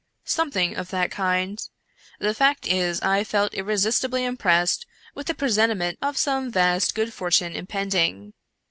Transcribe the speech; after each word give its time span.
"Something 0.25 0.75
of 0.75 0.89
that 0.89 1.11
kind. 1.11 1.61
The 2.19 2.33
fact 2.33 2.65
is, 2.65 2.99
I 3.03 3.23
felt 3.23 3.53
irresistibly 3.53 4.25
impressed 4.25 4.87
with 5.13 5.29
a 5.29 5.35
presentiment 5.35 5.99
of 6.01 6.17
some 6.17 6.49
vast 6.49 6.95
good 6.95 7.13
fortune 7.13 7.55
impending. 7.55 8.33